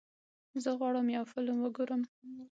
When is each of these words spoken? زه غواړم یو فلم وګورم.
زه 0.63 0.69
غواړم 0.79 1.07
یو 1.17 1.25
فلم 1.31 1.57
وګورم. 1.61 2.01